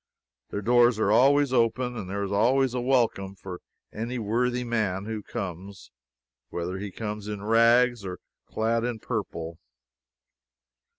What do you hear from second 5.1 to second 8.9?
comes, whether he comes in rags or clad